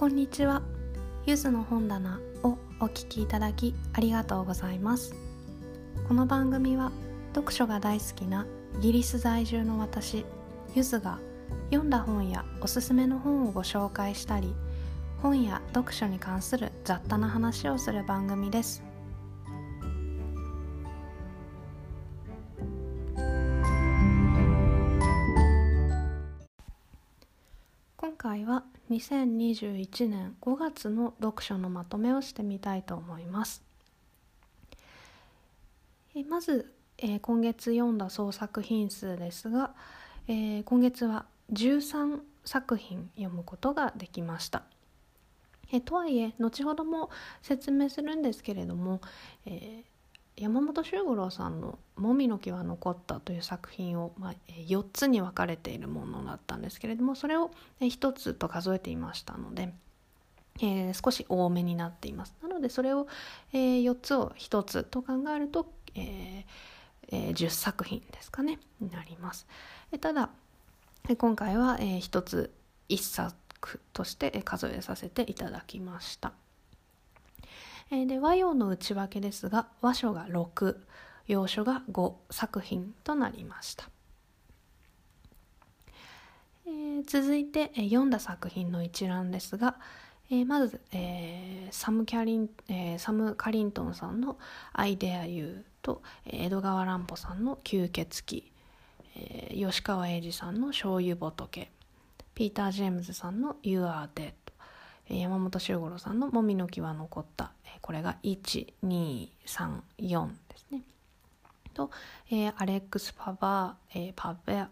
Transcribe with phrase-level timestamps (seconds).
[0.00, 0.62] こんにちは。
[1.26, 5.14] ゆずの本棚をお聞きいただきありがとうございます。
[6.08, 6.90] この番組は
[7.34, 8.46] 読書が大好きな
[8.78, 10.24] イギリス在住の私
[10.74, 11.18] ゆずが
[11.70, 14.54] 読んだ本やおすすめの本をご紹介したり
[15.20, 18.82] 本や読書に関する雑多な話をする番組です。
[28.20, 33.62] 回は2021年5月の読書のまとめをしてみたいと思います。
[36.14, 39.72] えまず、えー、今月読んだ総作品数ですが、
[40.28, 44.64] えー、今月は13作品読むことができました。
[45.72, 47.08] えとはいえ後ほども
[47.40, 49.00] 説明するんですけれども、
[49.46, 49.84] えー、
[50.40, 57.50] 山本周五郎さんの「もみの木は残った」という作品を、まあ、4つに分かれているものだったんですけれどもそれを
[57.80, 59.72] 1つと数えていましたので。
[60.62, 63.06] えー、少し多めになっていますなのでそれを、
[63.52, 66.44] えー、4つを1つと考えると、えー
[67.12, 69.46] え、10作品ですかねになります、
[69.92, 70.28] えただ
[71.16, 72.52] 今回は、え、1つ
[72.88, 76.32] 1作として数えさせていただきました。
[77.90, 80.76] えで和洋の内訳ですが和書が6
[81.26, 83.88] 洋書が5作品となりました。
[86.66, 89.76] えー、続いて、えー、読んだ作品の一覧ですが、
[90.30, 94.38] えー、まず、えー、サムキャリン、えー、サム・カリントンさんの
[94.72, 98.52] 「アイデア・ユー」と江戸川乱歩さんの「吸血鬼」
[99.16, 101.68] えー、吉川英治さんの「醤油仏」
[102.34, 104.32] ピーター・ジェームズさんの「You Are Dead」
[105.18, 109.28] 山本周五郎さんの「もみの木は残った」これが1234
[110.48, 110.82] ですね。
[111.74, 111.90] と、
[112.30, 114.66] えー、アレックス・パバー、えー、パベ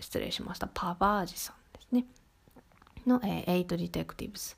[0.00, 2.06] 失礼しましたパバージさんですね
[3.06, 4.56] の「えー、 Eight Detectives」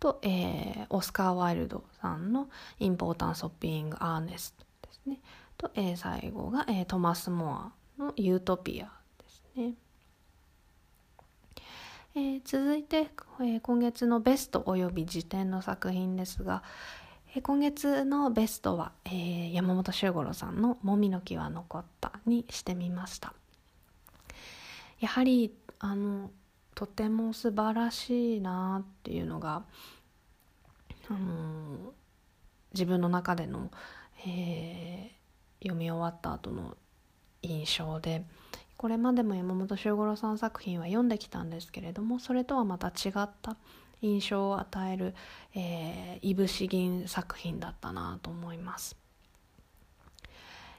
[0.00, 2.48] と、えー、オスカー・ワイルドさんの
[2.78, 5.20] 「Importance of Being Earnest」ですね
[5.56, 9.74] と、えー、最後が、えー、トマス・モアの「ユートピア」ですね。
[12.18, 16.64] えー、続いて、えー、今月のベストおよび次点の作品ですが、
[17.32, 23.34] えー、今月のベストは、え、山本周五郎さんの「もみの木は残った」にしてみました。
[24.98, 26.32] やはりあの
[26.74, 29.62] とても素晴らしいなっていうのが
[31.08, 31.92] あの
[32.74, 33.70] 自分の中での、
[34.26, 35.12] え、
[35.62, 36.76] 読み終わった後の
[37.42, 38.24] 印象で
[38.78, 43.56] これまでも山本周五郎さん作品は読んできたんですけれどもそれとはまた違った
[44.00, 45.14] 印象を与える、
[45.56, 48.96] え、いぶし銀作品だったなと思います。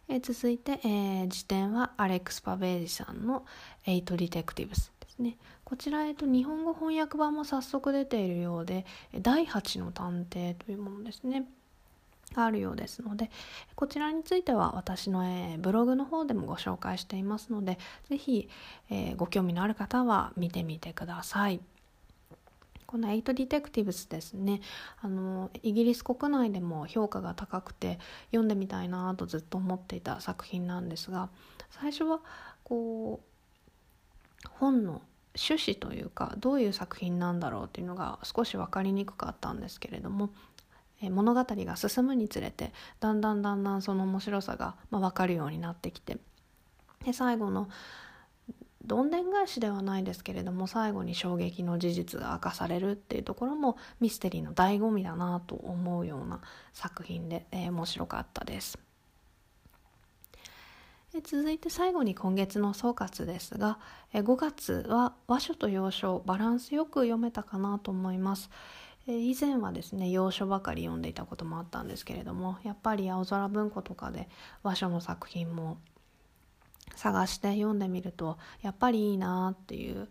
[0.07, 3.45] え、続いて、えー、辞典はアレックス・パベージさんの
[3.85, 8.87] 「エイト・ディテクティブス」ですねこちら、えーと、日本語翻訳版も早速出ているようで
[9.21, 11.47] 「第8の探偵」というものですね。
[12.33, 13.29] があるようですので
[13.75, 17.77] こちらについては私の、え、ブログの方でもご紹介していますので
[18.09, 18.49] 是非、
[18.89, 21.59] え、ご興味のある方は見てみてください。
[22.89, 24.61] この「エイト・ディテクティブス」ですね
[24.99, 27.99] あのイギリス国内でも評価が高くて
[28.31, 31.29] 読んでみたいなとずっと思っていた作品なんですが
[31.69, 32.19] 最初は
[32.63, 35.03] こう本の
[35.35, 40.31] 趣旨というかどういう作品なんだろうっていうのが少し分かりにくかったんですけれども
[41.01, 46.17] え物語が進むにつれてだんだんだんだんその面白さが、まあ、分かるようになってきて
[47.05, 47.69] で最後の
[48.85, 56.41] どんでん返しではないですけれども最後に衝撃の事実が明かされるっていうところもミステリーの醍醐味だなと思うような
[56.73, 58.79] 作品で、えー、面白かったです。
[61.23, 63.79] 続いて最後に今月の総括ですが
[64.13, 68.49] 5月は和書と洋書バランスよく読めたかなと思います。
[69.07, 74.29] 以前はですね洋書ばかり読んでいたこともあったんですけれどもやっぱり青空文庫とかで
[74.61, 75.77] 和書の作品も
[76.95, 80.09] 探して読んでみるとやっぱりいいなっていう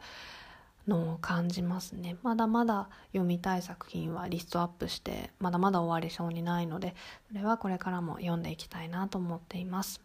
[0.89, 2.17] のを感じますね。
[2.23, 6.95] まだまだ読みたい作品はリストアップしてまだまだ終わりそうにないので
[7.29, 10.01] それはこれからも読んでいきたいなと思っています。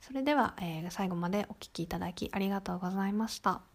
[0.00, 3.69] それでは、えー、最後までお聴きいただきありがとうございました。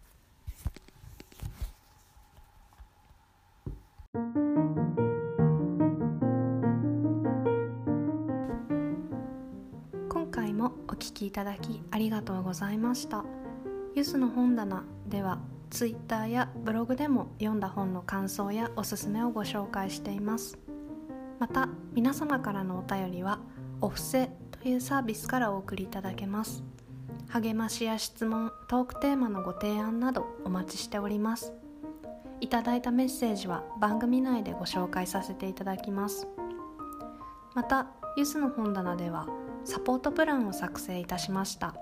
[10.66, 13.24] もお聞きいただきありがとうございました。
[13.94, 15.38] ゆずの本棚では
[15.70, 20.58] ツイッターやブログでも読んだ本の感想やおすすめをご紹介しています。
[21.38, 23.38] また皆様からのお便りは
[23.80, 24.28] お布施
[24.60, 26.64] というサービスからお送りいただけます。
[27.28, 31.52] 励ましや質問トークテーマのご提案などお待ちしております。
[32.40, 36.26] いただいたメッセージは番組内でご紹介させていただきます。
[37.54, 37.86] また
[38.16, 39.28] ゆずの本棚では
[39.66, 41.74] サポートプランを作成いたしました。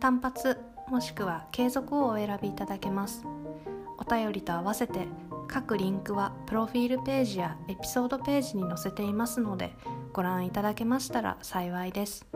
[0.00, 0.58] 単発
[0.88, 3.24] もしくは継続をお選びいただけます。
[3.98, 5.06] お便りと合わせて
[5.48, 9.72] 各リンクはプロフィールページやエピソードページに載せていますので
[10.12, 12.26] ご覧いただけましたら幸いです。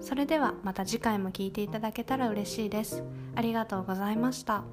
[0.00, 3.02] それではまた次回も聴いていただけたら嬉しいです。
[3.34, 4.64] ありがとうございました。